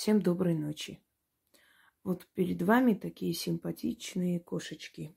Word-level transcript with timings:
Всем 0.00 0.22
доброй 0.22 0.54
ночи. 0.54 0.98
Вот 2.04 2.26
перед 2.28 2.62
вами 2.62 2.94
такие 2.94 3.34
симпатичные 3.34 4.40
кошечки 4.40 5.14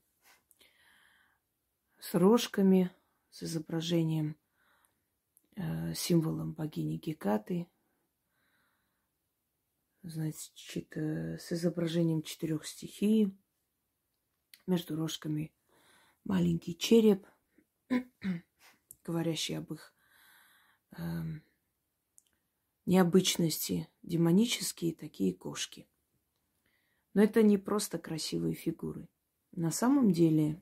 с 2.01 2.13
рожками, 2.15 2.91
с 3.29 3.43
изображением, 3.43 4.37
э, 5.55 5.93
символом 5.93 6.51
богини 6.51 6.97
Гекаты, 6.97 7.71
значит, 10.01 10.97
э, 10.97 11.37
с 11.37 11.53
изображением 11.53 12.21
четырех 12.21 12.65
стихий. 12.67 13.33
Между 14.67 14.97
рожками 14.97 15.55
маленький 16.25 16.77
череп, 16.77 17.25
говорящий 19.05 19.57
об 19.57 19.71
их 19.71 19.95
э, 20.97 21.01
необычности, 22.85 23.87
демонические 24.01 24.93
такие 24.93 25.33
кошки. 25.33 25.87
Но 27.13 27.23
это 27.23 27.43
не 27.43 27.57
просто 27.57 27.97
красивые 27.97 28.53
фигуры. 28.55 29.07
На 29.51 29.71
самом 29.71 30.11
деле, 30.11 30.61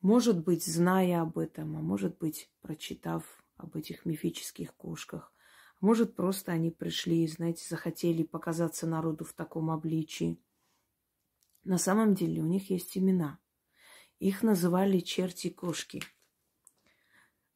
может 0.00 0.44
быть, 0.44 0.64
зная 0.64 1.22
об 1.22 1.38
этом, 1.38 1.76
а 1.76 1.80
может 1.80 2.18
быть, 2.18 2.50
прочитав 2.60 3.44
об 3.56 3.76
этих 3.76 4.04
мифических 4.04 4.74
кошках, 4.74 5.32
а 5.80 5.86
может, 5.86 6.16
просто 6.16 6.52
они 6.52 6.70
пришли 6.70 7.26
знаете, 7.26 7.64
захотели 7.68 8.22
показаться 8.22 8.86
народу 8.86 9.24
в 9.24 9.32
таком 9.32 9.70
обличии. 9.70 10.38
На 11.62 11.78
самом 11.78 12.14
деле 12.14 12.42
у 12.42 12.46
них 12.46 12.70
есть 12.70 12.98
имена. 12.98 13.38
Их 14.18 14.42
называли 14.42 15.00
черти-кошки. 15.00 16.02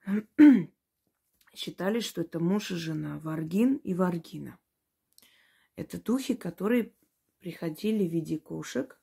Считали, 1.58 1.98
что 1.98 2.20
это 2.20 2.38
муж 2.38 2.70
и 2.70 2.76
жена, 2.76 3.18
Варгин 3.18 3.78
и 3.78 3.92
Варгина. 3.92 4.60
Это 5.74 6.00
духи, 6.00 6.36
которые 6.36 6.92
приходили 7.40 8.06
в 8.06 8.12
виде 8.12 8.38
кошек 8.38 9.00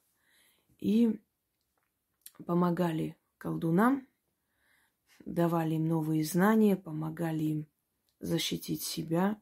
и 0.80 1.20
помогали 2.46 3.18
колдунам, 3.38 4.08
давали 5.26 5.76
им 5.76 5.90
новые 5.90 6.24
знания, 6.24 6.78
помогали 6.78 7.44
им 7.44 7.68
защитить 8.22 8.84
себя, 8.84 9.38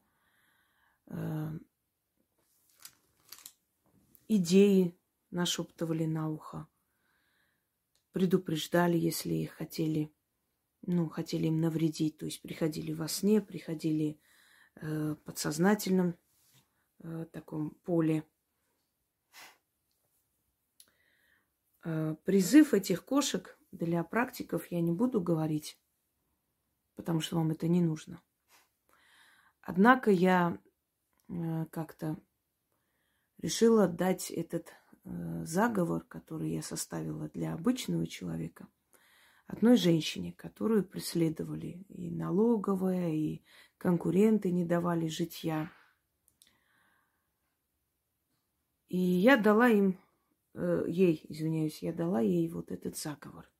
э, 1.06 1.56
идеи 4.26 4.98
нашептывали 5.30 6.06
на 6.06 6.30
ухо, 6.30 6.66
предупреждали, 8.10 8.98
если 8.98 9.44
хотели, 9.44 10.12
ну, 10.86 11.08
хотели 11.08 11.46
им 11.46 11.60
навредить, 11.60 12.18
то 12.18 12.26
есть 12.26 12.42
приходили 12.42 12.92
во 12.92 13.08
сне, 13.08 13.40
приходили 13.40 14.20
э, 14.76 15.16
подсознательном 15.24 16.16
э, 17.00 17.26
таком 17.32 17.70
поле– 17.84 18.24
Э, 21.84 22.16
призыв 22.24 22.72
этих 22.72 23.04
кошек 23.04 23.58
для 23.70 24.02
практиков 24.04 24.66
я 24.70 24.80
не 24.80 24.92
буду 24.92 25.20
говорить, 25.20 25.78
потому 26.96 27.20
что 27.20 27.36
вам 27.36 27.50
это 27.50 27.68
не 27.68 27.82
нужно. 27.82 28.22
Однако 29.60 30.10
я 30.10 30.58
э, 31.28 31.66
как-то 31.66 32.16
решила 33.38 33.86
дать 33.86 34.30
этот 34.30 34.72
э, 35.04 35.44
заговор, 35.44 36.04
который 36.04 36.52
я 36.52 36.62
составила 36.62 37.28
для 37.28 37.52
обычного 37.52 38.06
человека, 38.06 38.66
одной 39.46 39.76
женщине, 39.76 40.32
которую 40.32 40.84
преследовали 40.84 41.84
и 41.88 42.10
налоговая, 42.10 43.10
и 43.10 43.42
конкуренты 43.78 44.50
не 44.50 44.64
давали 44.64 45.08
житья. 45.08 45.70
И 48.88 48.98
я 48.98 49.36
дала 49.36 49.68
им 49.68 49.98
э, 50.54 50.84
ей, 50.88 51.24
извиняюсь, 51.28 51.82
я 51.82 51.92
дала 51.92 52.20
ей 52.20 52.48
вот 52.48 52.70
этот 52.70 52.96
заговор. 52.96 53.50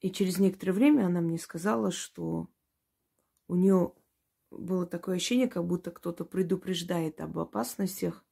И 0.00 0.10
через 0.10 0.38
некоторое 0.38 0.72
время 0.72 1.06
она 1.06 1.20
мне 1.22 1.38
сказала, 1.38 1.90
что 1.90 2.50
у 3.48 3.54
нее 3.54 3.94
было 4.50 4.86
такое 4.86 5.16
ощущение, 5.16 5.48
как 5.48 5.66
будто 5.66 5.90
кто-то 5.90 6.24
предупреждает 6.24 7.20
об 7.20 7.38
опасностях. 7.38 8.24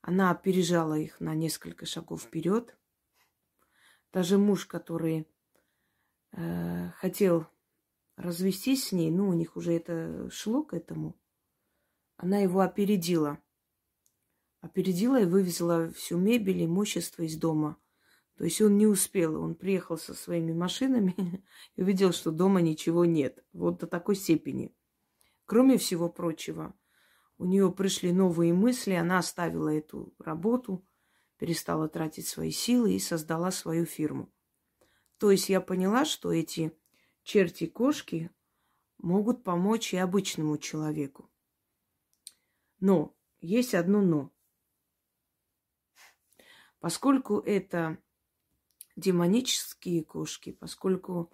Она 0.00 0.30
опережала 0.30 0.98
их 0.98 1.20
на 1.20 1.34
несколько 1.34 1.86
шагов 1.86 2.22
вперед. 2.22 2.76
Даже 4.14 4.38
муж, 4.38 4.64
который 4.64 5.26
э, 6.32 6.90
хотел 6.92 7.48
развестись 8.16 8.88
с 8.88 8.92
ней, 8.92 9.10
ну, 9.10 9.28
у 9.28 9.32
них 9.32 9.56
уже 9.56 9.72
это 9.72 10.30
шло 10.30 10.62
к 10.62 10.72
этому, 10.72 11.18
она 12.16 12.38
его 12.38 12.60
опередила 12.60 13.38
опередила 14.60 15.20
и 15.20 15.26
вывезла 15.26 15.90
всю 15.90 16.16
мебель, 16.16 16.64
имущество 16.64 17.24
из 17.24 17.36
дома. 17.36 17.76
То 18.36 18.44
есть 18.44 18.62
он 18.62 18.78
не 18.78 18.86
успел, 18.86 19.40
он 19.40 19.56
приехал 19.56 19.98
со 19.98 20.14
своими 20.14 20.52
машинами 20.52 21.44
и 21.76 21.82
увидел, 21.82 22.12
что 22.12 22.30
дома 22.30 22.60
ничего 22.60 23.04
нет. 23.04 23.44
Вот 23.52 23.80
до 23.80 23.88
такой 23.88 24.14
степени. 24.14 24.74
Кроме 25.44 25.76
всего 25.76 26.08
прочего, 26.08 26.72
у 27.36 27.44
нее 27.46 27.70
пришли 27.72 28.12
новые 28.12 28.54
мысли, 28.54 28.92
она 28.92 29.18
оставила 29.18 29.68
эту 29.68 30.14
работу, 30.18 30.86
перестала 31.36 31.88
тратить 31.88 32.26
свои 32.26 32.50
силы 32.50 32.94
и 32.94 32.98
создала 32.98 33.50
свою 33.50 33.86
фирму. 33.86 34.32
То 35.18 35.30
есть 35.30 35.48
я 35.48 35.60
поняла, 35.60 36.04
что 36.04 36.32
эти 36.32 36.76
черти-кошки 37.22 38.30
могут 38.98 39.44
помочь 39.44 39.94
и 39.94 39.96
обычному 39.96 40.58
человеку. 40.58 41.30
Но 42.80 43.16
есть 43.40 43.74
одно 43.74 44.02
но. 44.02 44.30
Поскольку 46.80 47.38
это 47.38 47.98
демонические 48.96 50.04
кошки, 50.04 50.52
поскольку 50.52 51.32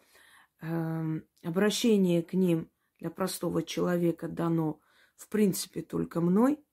э, 0.60 1.20
обращение 1.42 2.22
к 2.22 2.34
ним 2.34 2.70
для 2.98 3.10
простого 3.10 3.62
человека 3.62 4.28
дано, 4.28 4.80
в 5.16 5.28
принципе, 5.28 5.82
только 5.82 6.20
мной, 6.20 6.64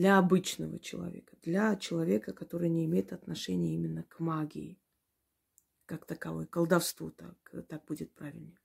для 0.00 0.16
обычного 0.16 0.78
человека, 0.78 1.36
для 1.42 1.76
человека, 1.76 2.32
который 2.32 2.70
не 2.70 2.86
имеет 2.86 3.12
отношения 3.12 3.74
именно 3.74 4.02
к 4.04 4.18
магии, 4.18 4.80
как 5.84 6.06
таковой, 6.06 6.46
колдовству, 6.46 7.10
так, 7.10 7.36
так 7.68 7.84
будет 7.84 8.10
правильнее. 8.14 8.58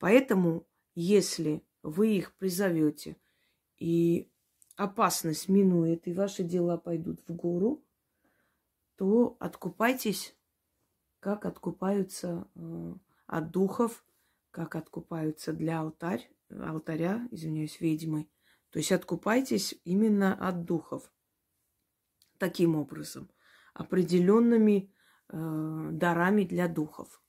Поэтому, 0.00 0.66
если 0.96 1.62
вы 1.84 2.16
их 2.16 2.34
призовете 2.34 3.16
и 3.78 4.32
опасность 4.74 5.48
минует, 5.48 6.08
и 6.08 6.12
ваши 6.12 6.42
дела 6.42 6.76
пойдут 6.76 7.20
в 7.28 7.32
гору, 7.36 7.84
то 8.96 9.36
откупайтесь, 9.38 10.36
как 11.20 11.46
откупаются 11.46 12.48
э, 12.56 12.94
от 13.26 13.52
духов, 13.52 14.04
как 14.50 14.74
откупаются 14.74 15.52
для 15.52 15.78
алтарь, 15.78 16.28
алтаря, 16.50 17.28
извиняюсь, 17.30 17.80
ведьмы. 17.80 18.26
То 18.72 18.78
есть 18.78 18.90
откупайтесь 18.90 19.74
именно 19.84 20.34
от 20.34 20.64
духов. 20.64 21.12
Таким 22.38 22.74
образом, 22.74 23.30
определенными 23.74 24.90
э, 25.28 25.88
дарами 25.92 26.44
для 26.44 26.68
духов. 26.68 27.22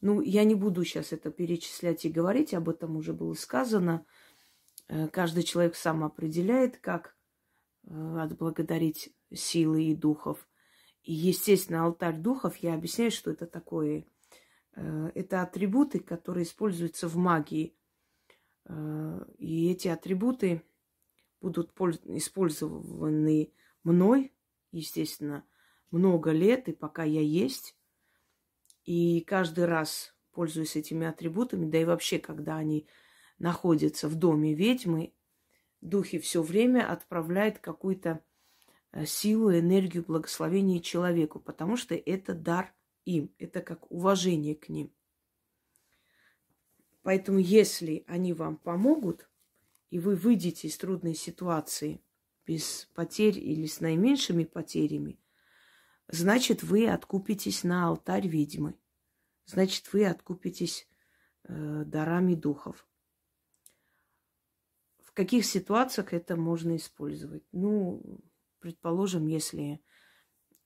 Ну, 0.00 0.20
я 0.20 0.44
не 0.44 0.56
буду 0.56 0.84
сейчас 0.84 1.12
это 1.12 1.30
перечислять 1.30 2.04
и 2.04 2.10
говорить, 2.10 2.54
об 2.54 2.68
этом 2.68 2.96
уже 2.96 3.12
было 3.12 3.34
сказано. 3.34 4.04
Э, 4.88 5.06
каждый 5.08 5.44
человек 5.44 5.76
сам 5.76 6.02
определяет, 6.02 6.78
как 6.78 7.16
э, 7.84 8.18
отблагодарить 8.18 9.14
силы 9.32 9.84
и 9.84 9.94
духов. 9.94 10.48
И, 11.04 11.12
естественно, 11.12 11.84
алтарь 11.84 12.18
духов, 12.18 12.56
я 12.56 12.74
объясняю, 12.74 13.12
что 13.12 13.30
это 13.30 13.46
такое. 13.46 14.06
Э, 14.74 15.12
это 15.14 15.42
атрибуты, 15.42 16.00
которые 16.00 16.42
используются 16.42 17.06
в 17.06 17.16
магии. 17.16 17.76
И 19.38 19.72
эти 19.72 19.88
атрибуты 19.88 20.62
будут 21.40 21.70
использованы 22.04 23.52
мной, 23.82 24.32
естественно, 24.72 25.44
много 25.90 26.30
лет, 26.32 26.68
и 26.68 26.72
пока 26.72 27.04
я 27.04 27.20
есть. 27.20 27.76
И 28.84 29.20
каждый 29.22 29.66
раз, 29.66 30.14
пользуясь 30.32 30.76
этими 30.76 31.06
атрибутами, 31.06 31.68
да 31.68 31.80
и 31.80 31.84
вообще, 31.84 32.18
когда 32.18 32.56
они 32.56 32.86
находится 33.38 34.08
в 34.08 34.16
доме 34.16 34.54
ведьмы, 34.54 35.14
духи 35.80 36.18
все 36.18 36.42
время 36.42 36.90
отправляют 36.90 37.58
какую-то 37.58 38.22
э, 38.92 39.06
силу, 39.06 39.52
энергию, 39.52 40.04
благословение 40.04 40.80
человеку, 40.80 41.40
потому 41.40 41.76
что 41.76 41.94
это 41.94 42.34
дар 42.34 42.74
им, 43.04 43.34
это 43.38 43.60
как 43.60 43.90
уважение 43.90 44.54
к 44.54 44.68
ним. 44.68 44.92
Поэтому, 47.02 47.38
если 47.38 48.04
они 48.06 48.34
вам 48.34 48.56
помогут, 48.56 49.29
и 49.90 49.98
вы 49.98 50.16
выйдете 50.16 50.68
из 50.68 50.78
трудной 50.78 51.14
ситуации 51.14 52.00
без 52.46 52.88
потерь 52.94 53.38
или 53.38 53.66
с 53.66 53.80
наименьшими 53.80 54.44
потерями, 54.44 55.18
значит, 56.08 56.62
вы 56.62 56.88
откупитесь 56.88 57.64
на 57.64 57.86
алтарь 57.88 58.26
ведьмы. 58.26 58.74
Значит, 59.46 59.92
вы 59.92 60.06
откупитесь 60.06 60.88
э, 61.44 61.84
дарами 61.84 62.34
духов. 62.34 62.86
каких 65.20 65.44
ситуациях 65.44 66.14
это 66.14 66.34
можно 66.34 66.76
использовать? 66.76 67.42
Ну, 67.52 68.22
предположим, 68.58 69.26
если 69.26 69.82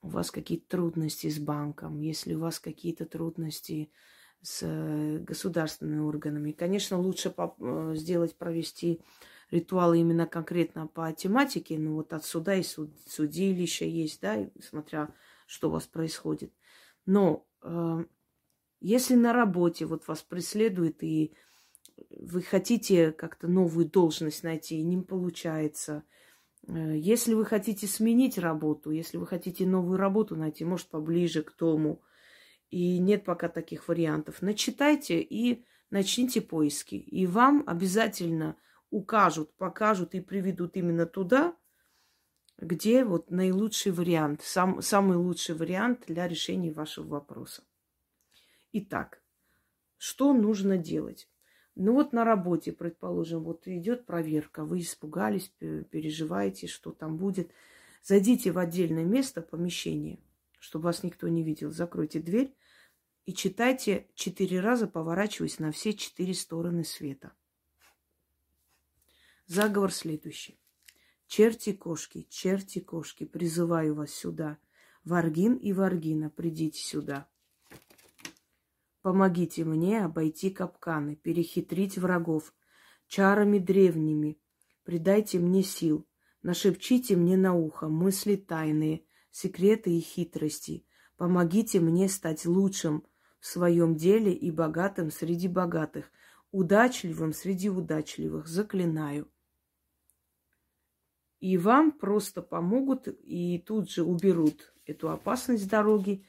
у 0.01 0.07
вас 0.07 0.31
какие-то 0.31 0.69
трудности 0.69 1.29
с 1.29 1.39
банком, 1.39 1.99
если 1.99 2.35
у 2.35 2.39
вас 2.39 2.61
какие-то 2.61 3.05
трудности 3.05 3.91
с 4.41 4.59
э, 4.63 5.19
государственными 5.19 5.99
органами. 5.99 6.51
Конечно, 6.51 6.97
лучше 6.97 7.33
э, 7.37 7.91
сделать, 7.95 8.35
провести 8.35 9.01
ритуалы 9.51 9.99
именно 9.99 10.25
конкретно 10.25 10.87
по 10.87 11.11
тематике, 11.13 11.77
ну 11.77 11.95
вот 11.95 12.13
от 12.13 12.25
суда 12.25 12.55
и 12.55 12.63
суд, 12.63 12.91
судилища 13.07 13.85
есть, 13.85 14.21
да, 14.21 14.49
смотря 14.61 15.09
что 15.47 15.69
у 15.69 15.71
вас 15.71 15.85
происходит. 15.85 16.51
Но 17.05 17.45
э, 17.61 18.05
если 18.81 19.15
на 19.15 19.33
работе 19.33 19.85
вот 19.85 20.07
вас 20.07 20.21
преследует 20.21 21.03
и 21.03 21.33
вы 22.09 22.41
хотите 22.41 23.11
как-то 23.11 23.47
новую 23.47 23.85
должность 23.89 24.43
найти, 24.43 24.79
и 24.79 24.83
не 24.83 24.97
получается, 24.97 26.03
э, 26.67 26.97
если 26.97 27.33
вы 27.33 27.45
хотите 27.45 27.87
сменить 27.87 28.37
работу, 28.37 28.91
если 28.91 29.17
вы 29.17 29.27
хотите 29.27 29.65
новую 29.65 29.97
работу 29.97 30.35
найти, 30.35 30.65
может, 30.65 30.87
поближе 30.87 31.43
к 31.43 31.55
дому, 31.57 32.01
и 32.69 32.99
нет 32.99 33.25
пока 33.25 33.49
таких 33.49 33.87
вариантов, 33.87 34.41
начитайте 34.41 35.21
и 35.21 35.65
начните 35.89 36.41
поиски. 36.41 36.95
И 36.95 37.25
вам 37.25 37.63
обязательно 37.67 38.57
укажут, 38.89 39.55
покажут 39.55 40.15
и 40.15 40.21
приведут 40.21 40.75
именно 40.77 41.05
туда, 41.05 41.55
где 42.57 43.03
вот 43.03 43.31
наилучший 43.31 43.91
вариант, 43.91 44.41
сам, 44.41 44.81
самый 44.81 45.17
лучший 45.17 45.55
вариант 45.55 46.05
для 46.07 46.27
решения 46.27 46.71
вашего 46.71 47.07
вопроса. 47.07 47.63
Итак, 48.71 49.21
что 49.97 50.33
нужно 50.33 50.77
делать? 50.77 51.29
Ну 51.75 51.93
вот 51.93 52.13
на 52.13 52.23
работе, 52.23 52.71
предположим, 52.71 53.43
вот 53.43 53.67
идет 53.67 54.05
проверка, 54.05 54.63
вы 54.63 54.79
испугались, 54.79 55.51
переживаете, 55.59 56.67
что 56.67 56.91
там 56.91 57.17
будет. 57.17 57.51
Зайдите 58.01 58.51
в 58.51 58.57
отдельное 58.57 59.03
место, 59.03 59.41
помещение, 59.41 60.19
чтобы 60.65 60.85
вас 60.85 61.03
никто 61.03 61.27
не 61.27 61.43
видел. 61.43 61.69
Закройте 61.69 62.19
дверь 62.19 62.55
и 63.25 63.33
читайте 63.33 64.09
четыре 64.15 64.61
раза, 64.61 64.87
поворачиваясь 64.87 65.59
на 65.59 65.71
все 65.71 65.93
четыре 65.93 66.33
стороны 66.33 66.83
света. 66.83 67.33
Заговор 69.45 69.93
следующий. 69.93 70.59
Черти 71.27 71.71
кошки, 71.71 72.25
черти 72.31 72.79
кошки, 72.79 73.25
призываю 73.25 73.93
вас 73.93 74.09
сюда. 74.09 74.57
Варгин 75.03 75.53
и 75.53 75.71
Варгина, 75.71 76.31
придите 76.31 76.79
сюда. 76.79 77.29
Помогите 79.03 79.65
мне 79.65 80.03
обойти 80.03 80.49
капканы, 80.49 81.15
перехитрить 81.15 81.99
врагов 81.99 82.55
чарами 83.05 83.59
древними. 83.59 84.39
Придайте 84.83 85.37
мне 85.37 85.61
сил, 85.61 86.07
нашепчите 86.41 87.15
мне 87.15 87.37
на 87.37 87.53
ухо 87.53 87.87
мысли 87.87 88.35
тайные, 88.35 89.04
секреты 89.35 89.91
и 89.91 89.99
хитрости. 89.99 90.85
Помогите 91.17 91.81
мне 91.81 92.07
стать 92.07 92.45
лучшим 92.45 93.05
в 93.41 93.47
своем 93.47 93.97
деле 93.97 94.31
и 94.31 94.49
богатым 94.49 95.11
среди 95.11 95.49
богатых, 95.49 96.09
удачливым 96.51 97.33
среди 97.33 97.69
удачливых. 97.69 98.47
Заклинаю. 98.47 99.29
И 101.41 101.57
вам 101.57 101.91
просто 101.91 102.41
помогут 102.41 103.09
и 103.09 103.59
тут 103.59 103.91
же 103.91 104.03
уберут 104.03 104.73
эту 104.85 105.09
опасность 105.09 105.67
дороги, 105.69 106.25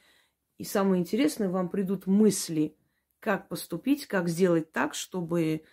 и 0.57 0.65
самое 0.65 0.99
интересное, 0.99 1.47
вам 1.47 1.69
придут 1.69 2.07
мысли, 2.07 2.75
как 3.21 3.47
поступить, 3.47 4.05
как 4.05 4.27
сделать 4.27 4.73
так, 4.73 4.93
чтобы 4.93 5.63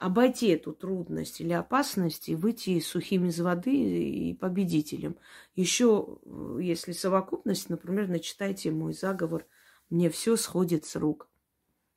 обойти 0.00 0.48
эту 0.48 0.72
трудность 0.72 1.42
или 1.42 1.52
опасность 1.52 2.30
и 2.30 2.34
выйти 2.34 2.80
сухим 2.80 3.26
из 3.26 3.38
воды 3.38 3.74
и 3.74 4.34
победителем. 4.34 5.16
Еще, 5.54 6.18
э, 6.24 6.58
если 6.62 6.92
совокупность, 6.92 7.68
например, 7.68 8.08
начитайте 8.08 8.70
мой 8.70 8.94
заговор 8.94 9.46
«Мне 9.90 10.08
все 10.08 10.36
сходит 10.36 10.86
с 10.86 10.96
рук». 10.96 11.28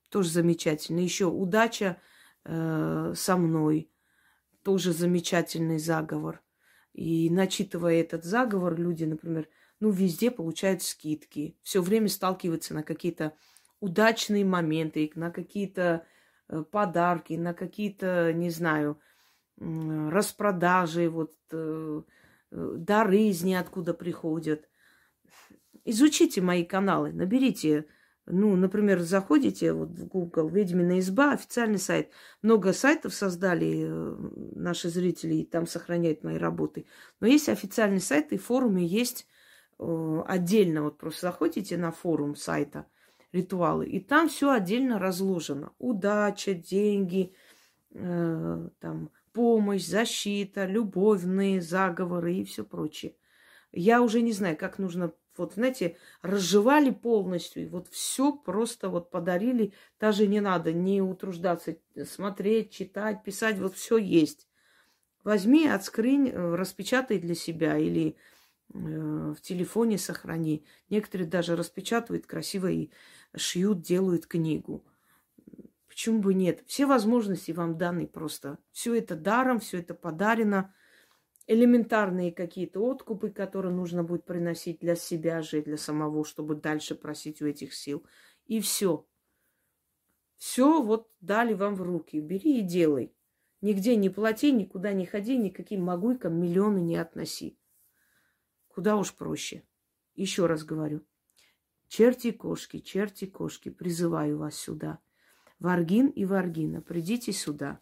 Тоже 0.10 0.30
замечательно. 0.30 1.00
Еще 1.00 1.28
удача 1.28 1.98
э, 2.44 3.14
со 3.16 3.38
мной. 3.38 3.90
Тоже 4.64 4.92
замечательный 4.92 5.80
заговор. 5.80 6.42
И 6.92 7.30
начитывая 7.30 8.02
этот 8.02 8.26
заговор, 8.26 8.78
люди, 8.78 9.06
например, 9.06 9.48
ну, 9.80 9.92
везде 9.92 10.30
получают 10.30 10.84
скидки, 10.84 11.58
все 11.64 11.82
время 11.82 12.10
сталкиваются 12.10 12.74
на 12.74 12.84
какие-то 12.84 13.34
удачные 13.80 14.44
моменты, 14.44 15.10
на 15.16 15.32
какие-то 15.32 16.06
подарки, 16.62 17.34
на 17.34 17.54
какие-то, 17.54 18.32
не 18.34 18.50
знаю, 18.50 19.00
распродажи, 19.58 21.10
вот 21.10 21.34
э, 21.52 22.02
э, 22.52 22.74
дары 22.78 23.20
из 23.24 23.44
ниоткуда 23.44 23.94
приходят. 23.94 24.70
Изучите 25.86 26.42
мои 26.42 26.64
каналы, 26.64 27.12
наберите, 27.12 27.86
ну, 28.26 28.56
например, 28.56 29.00
заходите 29.00 29.74
вот 29.74 29.90
в 29.90 30.08
Google 30.08 30.48
«Ведьмина 30.50 31.00
изба», 31.00 31.34
официальный 31.34 31.80
сайт. 31.80 32.10
Много 32.42 32.72
сайтов 32.72 33.14
создали 33.14 33.86
наши 34.56 34.90
зрители, 34.90 35.36
и 35.36 35.46
там 35.46 35.68
сохраняют 35.68 36.24
мои 36.24 36.38
работы. 36.38 36.86
Но 37.20 37.28
есть 37.28 37.50
официальный 37.50 38.00
сайт, 38.00 38.32
и 38.32 38.38
в 38.38 38.46
форуме 38.46 38.86
есть 38.86 39.28
Э, 39.80 40.24
отдельно, 40.28 40.84
вот 40.84 40.98
просто 40.98 41.28
заходите 41.28 41.78
на 41.78 41.92
форум 41.92 42.36
сайта 42.36 42.86
ритуалы, 43.34 43.88
и 43.88 44.00
там 44.00 44.30
все 44.30 44.52
отдельно 44.52 45.00
разложено. 45.00 45.74
Удача, 45.80 46.54
деньги, 46.54 47.34
э, 47.92 48.70
там, 48.80 49.12
помощь, 49.34 49.86
защита, 49.86 50.66
любовные 50.66 51.62
заговоры 51.62 52.36
и 52.36 52.46
все 52.46 52.64
прочее. 52.64 53.16
Я 53.72 54.02
уже 54.02 54.22
не 54.22 54.32
знаю, 54.32 54.56
как 54.56 54.78
нужно, 54.78 55.12
вот, 55.36 55.56
знаете, 55.56 55.98
разжевали 56.22 56.92
полностью, 56.92 57.64
и 57.64 57.68
вот 57.68 57.88
все 57.90 58.32
просто 58.32 58.90
вот 58.90 59.10
подарили, 59.10 59.74
даже 60.00 60.28
не 60.28 60.40
надо 60.40 60.72
не 60.72 61.02
утруждаться, 61.02 61.78
смотреть, 62.06 62.72
читать, 62.72 63.24
писать, 63.24 63.58
вот 63.58 63.76
все 63.76 63.98
есть. 63.98 64.48
Возьми, 65.24 65.68
отскрынь, 65.68 66.30
э, 66.30 66.56
распечатай 66.56 67.18
для 67.18 67.34
себя 67.34 67.78
или 67.78 68.16
Э, 68.74 69.34
в 69.38 69.42
телефоне 69.42 69.98
сохрани. 69.98 70.66
Некоторые 70.90 71.28
даже 71.28 71.56
распечатывают 71.56 72.26
красиво 72.26 72.72
и 72.72 72.90
шьют, 73.36 73.82
делают 73.82 74.26
книгу. 74.28 74.86
Почему 75.88 76.22
бы 76.22 76.34
нет? 76.34 76.64
Все 76.66 76.86
возможности 76.86 77.52
вам 77.52 77.78
даны 77.78 78.08
просто. 78.08 78.58
Все 78.72 78.96
это 78.96 79.16
даром, 79.16 79.60
все 79.60 79.80
это 79.80 79.94
подарено. 79.94 80.74
Элементарные 81.46 82.32
какие-то 82.32 82.80
откупы, 82.90 83.30
которые 83.30 83.74
нужно 83.74 84.04
будет 84.04 84.26
приносить 84.26 84.80
для 84.80 84.96
себя 84.96 85.42
же, 85.42 85.62
для 85.62 85.78
самого, 85.78 86.26
чтобы 86.26 86.56
дальше 86.56 86.96
просить 86.96 87.42
у 87.42 87.46
этих 87.46 87.74
сил. 87.74 88.06
И 88.46 88.60
все. 88.60 89.06
Все 90.38 90.82
вот 90.82 91.12
дали 91.22 91.54
вам 91.54 91.76
в 91.76 91.84
руки. 91.84 92.20
Бери 92.20 92.60
и 92.60 92.62
делай. 92.62 93.14
Нигде 93.62 93.96
не 93.96 94.10
плати, 94.10 94.52
никуда 94.52 94.94
не 94.94 95.06
ходи, 95.06 95.38
никаким 95.38 95.84
могуйкам 95.84 96.42
миллионы 96.42 96.80
не 96.80 96.98
относи. 96.98 97.58
Куда 98.68 98.98
уж 98.98 99.14
проще. 99.14 99.64
Еще 100.16 100.48
раз 100.48 100.64
говорю. 100.64 101.06
Черти 101.96 102.32
кошки, 102.32 102.80
черти 102.80 103.28
кошки, 103.28 103.70
призываю 103.70 104.40
вас 104.40 104.56
сюда. 104.56 104.98
Варгин 105.60 106.08
и 106.08 106.26
Варгина, 106.26 106.82
придите 106.82 107.32
сюда. 107.32 107.78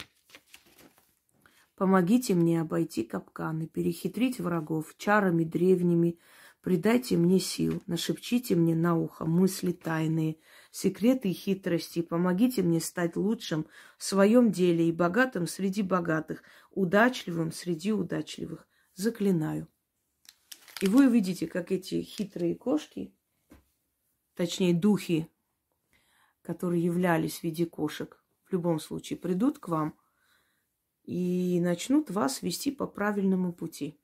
Помогите 1.78 2.34
мне 2.34 2.60
обойти 2.60 3.06
капканы, 3.06 3.68
перехитрить 3.68 4.42
врагов 4.42 4.96
чарами 4.98 5.46
древними, 5.46 6.20
придайте 6.60 7.16
мне 7.16 7.40
сил, 7.40 7.82
нашепчите 7.88 8.56
мне 8.56 8.76
на 8.76 8.98
ухо 8.98 9.24
мысли 9.24 9.72
тайные, 9.72 10.36
секреты 10.72 11.30
и 11.30 11.34
хитрости, 11.34 12.02
помогите 12.02 12.64
мне 12.64 12.82
стать 12.82 13.16
лучшим 13.16 13.66
в 13.98 14.04
своем 14.04 14.52
деле 14.52 14.90
и 14.90 14.92
богатым 14.92 15.48
среди 15.48 15.84
богатых, 15.84 16.44
удачливым 16.72 17.54
среди 17.54 17.94
удачливых. 17.94 18.68
Заклинаю. 18.94 19.70
И 20.82 20.88
вы 20.88 21.08
увидите, 21.08 21.48
как 21.48 21.72
эти 21.72 22.02
хитрые 22.02 22.56
кошки, 22.56 23.14
точнее 24.36 24.74
духи, 24.74 25.30
которые 26.42 26.84
являлись 26.84 27.40
в 27.40 27.44
виде 27.44 27.66
кошек, 27.66 28.24
в 28.44 28.52
любом 28.52 28.80
случае 28.80 29.18
придут 29.18 29.60
к 29.60 29.68
вам 29.68 29.98
и 31.04 31.60
начнут 31.62 32.10
вас 32.10 32.42
вести 32.42 32.72
по 32.72 32.88
правильному 32.88 33.54
пути. 33.54 34.00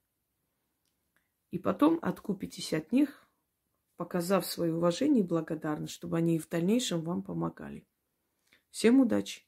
И 1.51 1.59
потом 1.59 1.99
откупитесь 2.01 2.73
от 2.73 2.91
них, 2.91 3.27
показав 3.95 4.45
свое 4.45 4.75
уважение 4.75 5.23
и 5.23 5.27
благодарность, 5.27 5.93
чтобы 5.93 6.17
они 6.17 6.35
и 6.35 6.39
в 6.39 6.49
дальнейшем 6.49 7.01
вам 7.01 7.23
помогали. 7.23 7.87
Всем 8.69 8.99
удачи! 8.99 9.46